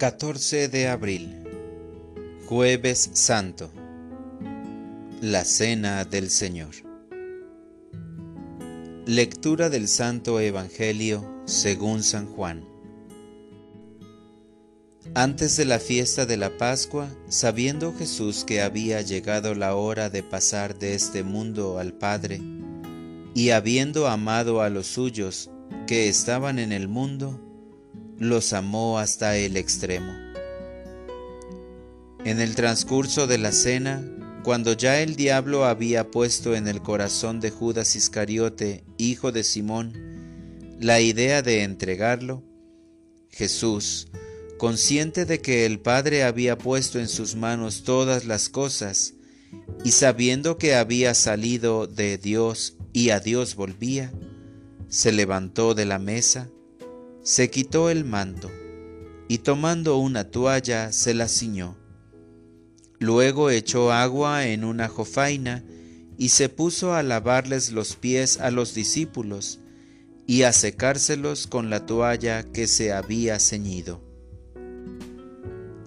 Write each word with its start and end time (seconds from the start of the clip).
14 0.00 0.68
de 0.68 0.88
abril, 0.88 1.44
jueves 2.46 3.10
santo, 3.12 3.70
la 5.20 5.44
cena 5.44 6.06
del 6.06 6.30
Señor. 6.30 6.70
Lectura 9.04 9.68
del 9.68 9.88
Santo 9.88 10.40
Evangelio 10.40 11.42
según 11.44 12.02
San 12.02 12.24
Juan. 12.28 12.64
Antes 15.14 15.58
de 15.58 15.66
la 15.66 15.78
fiesta 15.78 16.24
de 16.24 16.38
la 16.38 16.56
Pascua, 16.56 17.06
sabiendo 17.28 17.92
Jesús 17.92 18.44
que 18.46 18.62
había 18.62 19.02
llegado 19.02 19.54
la 19.54 19.74
hora 19.74 20.08
de 20.08 20.22
pasar 20.22 20.78
de 20.78 20.94
este 20.94 21.24
mundo 21.24 21.78
al 21.78 21.92
Padre, 21.92 22.40
y 23.34 23.50
habiendo 23.50 24.08
amado 24.08 24.62
a 24.62 24.70
los 24.70 24.86
suyos 24.86 25.50
que 25.86 26.08
estaban 26.08 26.58
en 26.58 26.72
el 26.72 26.88
mundo, 26.88 27.49
los 28.20 28.52
amó 28.52 28.98
hasta 28.98 29.38
el 29.38 29.56
extremo. 29.56 30.12
En 32.22 32.38
el 32.38 32.54
transcurso 32.54 33.26
de 33.26 33.38
la 33.38 33.50
cena, 33.50 34.04
cuando 34.44 34.74
ya 34.74 35.00
el 35.00 35.16
diablo 35.16 35.64
había 35.64 36.10
puesto 36.10 36.54
en 36.54 36.68
el 36.68 36.82
corazón 36.82 37.40
de 37.40 37.50
Judas 37.50 37.96
Iscariote, 37.96 38.84
hijo 38.98 39.32
de 39.32 39.42
Simón, 39.42 39.94
la 40.78 41.00
idea 41.00 41.40
de 41.40 41.62
entregarlo, 41.62 42.44
Jesús, 43.30 44.08
consciente 44.58 45.24
de 45.24 45.40
que 45.40 45.64
el 45.64 45.80
Padre 45.80 46.22
había 46.22 46.58
puesto 46.58 46.98
en 47.00 47.08
sus 47.08 47.36
manos 47.36 47.84
todas 47.84 48.26
las 48.26 48.50
cosas, 48.50 49.14
y 49.82 49.92
sabiendo 49.92 50.58
que 50.58 50.74
había 50.74 51.14
salido 51.14 51.86
de 51.86 52.18
Dios 52.18 52.76
y 52.92 53.10
a 53.10 53.20
Dios 53.20 53.54
volvía, 53.54 54.12
se 54.88 55.10
levantó 55.10 55.74
de 55.74 55.86
la 55.86 55.98
mesa, 55.98 56.50
se 57.30 57.48
quitó 57.48 57.90
el 57.90 58.04
manto 58.04 58.50
y 59.28 59.38
tomando 59.38 59.98
una 59.98 60.32
toalla 60.32 60.90
se 60.90 61.14
la 61.14 61.28
ciñó. 61.28 61.76
Luego 62.98 63.50
echó 63.50 63.92
agua 63.92 64.48
en 64.48 64.64
una 64.64 64.88
jofaina 64.88 65.62
y 66.18 66.30
se 66.30 66.48
puso 66.48 66.92
a 66.92 67.04
lavarles 67.04 67.70
los 67.70 67.94
pies 67.94 68.40
a 68.40 68.50
los 68.50 68.74
discípulos 68.74 69.60
y 70.26 70.42
a 70.42 70.52
secárselos 70.52 71.46
con 71.46 71.70
la 71.70 71.86
toalla 71.86 72.42
que 72.42 72.66
se 72.66 72.92
había 72.92 73.38
ceñido. 73.38 74.02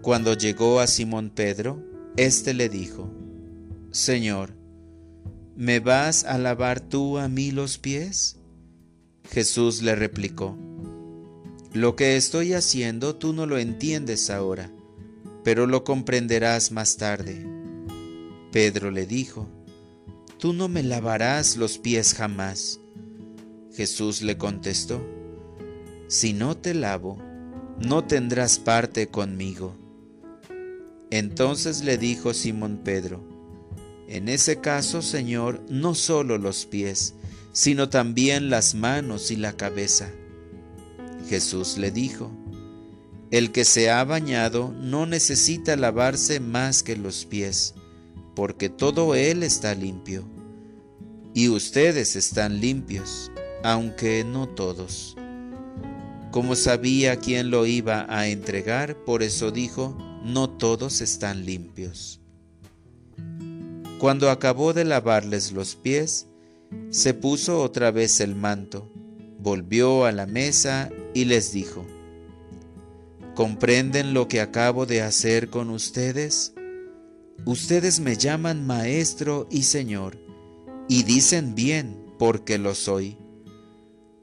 Cuando 0.00 0.32
llegó 0.32 0.80
a 0.80 0.86
Simón 0.86 1.28
Pedro, 1.28 1.84
éste 2.16 2.54
le 2.54 2.70
dijo, 2.70 3.12
Señor, 3.90 4.54
¿me 5.54 5.80
vas 5.80 6.24
a 6.24 6.38
lavar 6.38 6.80
tú 6.80 7.18
a 7.18 7.28
mí 7.28 7.50
los 7.50 7.76
pies? 7.76 8.38
Jesús 9.30 9.82
le 9.82 9.96
replicó, 9.96 10.56
lo 11.76 11.94
que 11.94 12.16
estoy 12.16 12.54
haciendo 12.54 13.16
tú 13.16 13.32
no 13.32 13.46
lo 13.46 13.58
entiendes 13.58 14.30
ahora, 14.30 14.70
pero 15.44 15.66
lo 15.66 15.84
comprenderás 15.84 16.72
más 16.72 16.96
tarde. 16.96 17.46
Pedro 18.50 18.90
le 18.90 19.06
dijo, 19.06 19.46
Tú 20.38 20.52
no 20.52 20.68
me 20.68 20.82
lavarás 20.82 21.56
los 21.56 21.78
pies 21.78 22.14
jamás. 22.14 22.80
Jesús 23.74 24.22
le 24.22 24.38
contestó, 24.38 25.06
Si 26.08 26.32
no 26.32 26.56
te 26.56 26.74
lavo, 26.74 27.18
no 27.78 28.04
tendrás 28.04 28.58
parte 28.58 29.08
conmigo. 29.08 29.76
Entonces 31.10 31.84
le 31.84 31.98
dijo 31.98 32.32
Simón 32.32 32.80
Pedro, 32.82 33.22
En 34.08 34.28
ese 34.28 34.60
caso, 34.60 35.02
Señor, 35.02 35.62
no 35.68 35.94
solo 35.94 36.38
los 36.38 36.64
pies, 36.66 37.14
sino 37.52 37.88
también 37.88 38.50
las 38.50 38.74
manos 38.74 39.30
y 39.30 39.36
la 39.36 39.52
cabeza. 39.52 40.10
Jesús 41.28 41.76
le 41.78 41.90
dijo, 41.90 42.30
El 43.30 43.52
que 43.52 43.64
se 43.64 43.90
ha 43.90 44.04
bañado 44.04 44.72
no 44.80 45.06
necesita 45.06 45.76
lavarse 45.76 46.40
más 46.40 46.82
que 46.82 46.96
los 46.96 47.24
pies, 47.24 47.74
porque 48.34 48.68
todo 48.68 49.14
él 49.14 49.42
está 49.42 49.74
limpio. 49.74 50.24
Y 51.34 51.48
ustedes 51.48 52.16
están 52.16 52.60
limpios, 52.60 53.30
aunque 53.62 54.24
no 54.24 54.48
todos. 54.48 55.16
Como 56.30 56.54
sabía 56.54 57.16
quién 57.16 57.50
lo 57.50 57.66
iba 57.66 58.06
a 58.08 58.28
entregar, 58.28 58.96
por 59.04 59.22
eso 59.22 59.50
dijo, 59.50 59.96
no 60.22 60.50
todos 60.50 61.00
están 61.00 61.46
limpios. 61.46 62.20
Cuando 63.98 64.30
acabó 64.30 64.74
de 64.74 64.84
lavarles 64.84 65.52
los 65.52 65.76
pies, 65.76 66.26
se 66.90 67.14
puso 67.14 67.62
otra 67.62 67.90
vez 67.90 68.20
el 68.20 68.34
manto, 68.34 68.90
volvió 69.38 70.04
a 70.04 70.12
la 70.12 70.26
mesa 70.26 70.90
y 71.16 71.24
les 71.24 71.50
dijo, 71.50 71.86
¿comprenden 73.34 74.12
lo 74.12 74.28
que 74.28 74.42
acabo 74.42 74.84
de 74.84 75.00
hacer 75.00 75.48
con 75.48 75.70
ustedes? 75.70 76.52
Ustedes 77.46 78.00
me 78.00 78.18
llaman 78.18 78.66
maestro 78.66 79.48
y 79.50 79.62
señor, 79.62 80.18
y 80.90 81.04
dicen 81.04 81.54
bien 81.54 81.96
porque 82.18 82.58
lo 82.58 82.74
soy. 82.74 83.16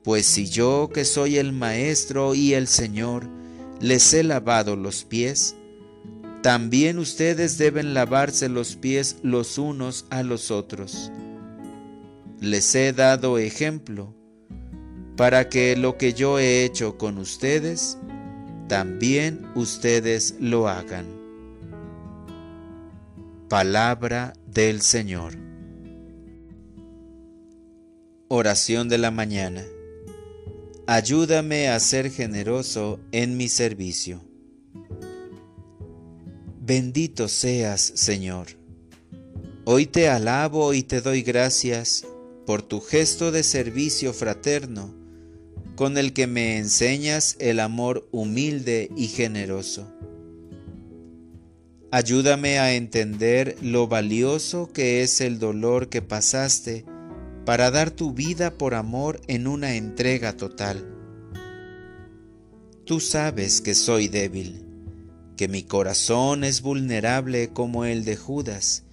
Pues 0.04 0.28
si 0.28 0.46
yo 0.46 0.92
que 0.94 1.04
soy 1.04 1.38
el 1.38 1.52
maestro 1.52 2.36
y 2.36 2.54
el 2.54 2.68
señor, 2.68 3.28
les 3.82 4.14
he 4.14 4.22
lavado 4.22 4.76
los 4.76 5.04
pies, 5.04 5.56
también 6.44 7.00
ustedes 7.00 7.58
deben 7.58 7.96
lavarse 7.96 8.50
los 8.50 8.76
pies 8.76 9.18
los 9.24 9.58
unos 9.58 10.06
a 10.12 10.22
los 10.22 10.52
otros. 10.52 11.12
Les 12.40 12.76
he 12.76 12.94
dado 12.94 13.40
ejemplo 13.40 14.14
para 15.16 15.48
que 15.50 15.76
lo 15.76 15.98
que 15.98 16.14
yo 16.14 16.40
he 16.40 16.64
hecho 16.64 16.98
con 16.98 17.18
ustedes, 17.18 17.98
también 18.68 19.46
ustedes 19.56 20.36
lo 20.40 20.68
hagan. 20.68 21.06
Palabra 23.48 24.34
del 24.48 24.82
Señor. 24.82 25.38
Oración 28.28 28.90
de 28.90 28.98
la 28.98 29.12
mañana. 29.12 29.64
Ayúdame 30.88 31.70
a 31.70 31.80
ser 31.80 32.10
generoso 32.10 33.00
en 33.12 33.38
mi 33.38 33.48
servicio. 33.48 34.22
Bendito 36.60 37.28
seas, 37.28 37.82
Señor. 37.82 38.48
Hoy 39.66 39.86
te 39.86 40.10
alabo 40.10 40.74
y 40.74 40.82
te 40.82 41.02
doy 41.02 41.22
gracias 41.22 42.06
por 42.46 42.64
tu 42.64 42.82
gesto 42.82 43.32
de 43.32 43.44
servicio 43.44 44.14
fraterno 44.14 45.03
con 45.76 45.98
el 45.98 46.14
que 46.14 46.28
me 46.28 46.58
enseñas 46.58 47.36
el 47.40 47.60
amor 47.60 48.08
humilde 48.12 48.90
y 48.96 49.08
generoso. 49.08 49.92
Ayúdame 51.92 52.58
a 52.58 52.74
entender 52.74 53.56
lo 53.62 53.88
valioso 53.88 54.72
que 54.72 55.04
es 55.04 55.22
el 55.22 55.38
dolor 55.38 55.90
que 55.90 56.02
pasaste 56.02 56.86
para 57.46 57.72
dar 57.72 57.92
tu 57.92 58.14
vida 58.14 58.58
por 58.58 58.74
amor 58.74 59.22
en 59.28 59.48
una 59.48 59.76
entrega 59.76 60.36
total. 60.36 60.90
Tú 62.86 63.00
sabes 63.00 63.62
que 63.62 63.76
soy 63.76 64.08
débil, 64.08 64.66
que 65.38 65.48
mi 65.48 65.64
corazón 65.64 66.44
es 66.44 66.62
vulnerable 66.62 67.50
como 67.50 67.86
el 67.86 68.06
de 68.06 68.16
Judas, 68.16 68.84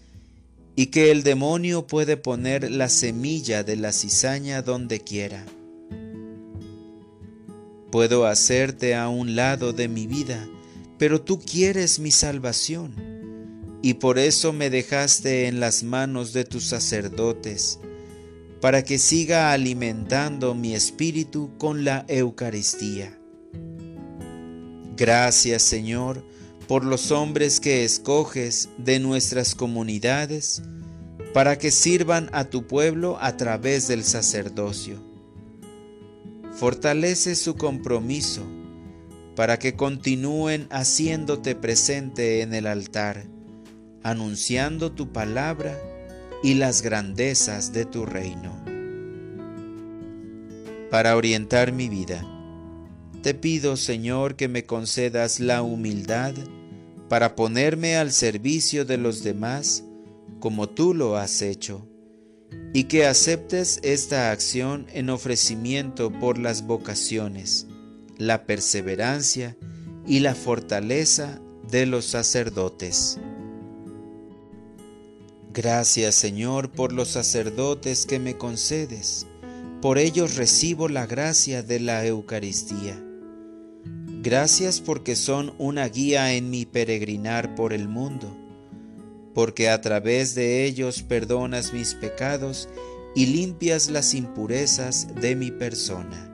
y 0.76 0.86
que 0.86 1.10
el 1.10 1.22
demonio 1.22 1.86
puede 1.86 2.16
poner 2.16 2.70
la 2.70 2.88
semilla 2.88 3.64
de 3.64 3.76
la 3.76 3.92
cizaña 3.92 4.62
donde 4.62 5.00
quiera. 5.00 5.44
Puedo 7.90 8.24
hacerte 8.24 8.94
a 8.94 9.08
un 9.08 9.34
lado 9.34 9.72
de 9.72 9.88
mi 9.88 10.06
vida, 10.06 10.48
pero 10.96 11.20
tú 11.20 11.40
quieres 11.40 11.98
mi 11.98 12.12
salvación, 12.12 12.94
y 13.82 13.94
por 13.94 14.18
eso 14.20 14.52
me 14.52 14.70
dejaste 14.70 15.48
en 15.48 15.58
las 15.58 15.82
manos 15.82 16.32
de 16.32 16.44
tus 16.44 16.66
sacerdotes, 16.66 17.80
para 18.60 18.84
que 18.84 18.98
siga 18.98 19.52
alimentando 19.52 20.54
mi 20.54 20.72
espíritu 20.74 21.50
con 21.58 21.84
la 21.84 22.04
Eucaristía. 22.06 23.18
Gracias 24.96 25.62
Señor 25.62 26.24
por 26.68 26.84
los 26.84 27.10
hombres 27.10 27.58
que 27.58 27.82
escoges 27.84 28.68
de 28.78 29.00
nuestras 29.00 29.56
comunidades, 29.56 30.62
para 31.34 31.58
que 31.58 31.72
sirvan 31.72 32.30
a 32.32 32.44
tu 32.44 32.68
pueblo 32.68 33.18
a 33.20 33.36
través 33.36 33.88
del 33.88 34.04
sacerdocio 34.04 35.09
fortalece 36.60 37.36
su 37.36 37.56
compromiso 37.56 38.42
para 39.34 39.58
que 39.58 39.76
continúen 39.76 40.66
haciéndote 40.68 41.54
presente 41.54 42.42
en 42.42 42.52
el 42.52 42.66
altar, 42.66 43.24
anunciando 44.02 44.92
tu 44.92 45.10
palabra 45.10 45.78
y 46.42 46.52
las 46.52 46.82
grandezas 46.82 47.72
de 47.72 47.86
tu 47.86 48.04
reino. 48.04 48.62
Para 50.90 51.16
orientar 51.16 51.72
mi 51.72 51.88
vida, 51.88 52.26
te 53.22 53.32
pido, 53.32 53.78
Señor, 53.78 54.36
que 54.36 54.48
me 54.48 54.64
concedas 54.64 55.40
la 55.40 55.62
humildad 55.62 56.34
para 57.08 57.36
ponerme 57.36 57.96
al 57.96 58.12
servicio 58.12 58.84
de 58.84 58.98
los 58.98 59.22
demás 59.22 59.82
como 60.40 60.68
tú 60.68 60.92
lo 60.92 61.16
has 61.16 61.40
hecho 61.40 61.89
y 62.72 62.84
que 62.84 63.06
aceptes 63.06 63.80
esta 63.82 64.30
acción 64.30 64.86
en 64.92 65.10
ofrecimiento 65.10 66.10
por 66.12 66.38
las 66.38 66.66
vocaciones, 66.66 67.66
la 68.16 68.46
perseverancia 68.46 69.56
y 70.06 70.20
la 70.20 70.34
fortaleza 70.34 71.40
de 71.70 71.86
los 71.86 72.04
sacerdotes. 72.04 73.18
Gracias 75.52 76.14
Señor 76.14 76.70
por 76.70 76.92
los 76.92 77.08
sacerdotes 77.08 78.06
que 78.06 78.20
me 78.20 78.36
concedes, 78.36 79.26
por 79.82 79.98
ellos 79.98 80.36
recibo 80.36 80.88
la 80.88 81.06
gracia 81.06 81.62
de 81.62 81.80
la 81.80 82.06
Eucaristía. 82.06 83.02
Gracias 84.22 84.80
porque 84.80 85.16
son 85.16 85.54
una 85.58 85.88
guía 85.88 86.34
en 86.34 86.50
mi 86.50 86.66
peregrinar 86.66 87.54
por 87.54 87.72
el 87.72 87.88
mundo, 87.88 88.36
porque 89.34 89.68
a 89.68 89.80
través 89.80 90.34
de 90.34 90.64
ellos 90.64 91.02
perdonas 91.02 91.72
mis 91.72 91.94
pecados 91.94 92.68
y 93.14 93.26
limpias 93.26 93.90
las 93.90 94.14
impurezas 94.14 95.08
de 95.20 95.36
mi 95.36 95.50
persona. 95.50 96.26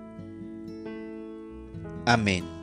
Amén. 2.07 2.56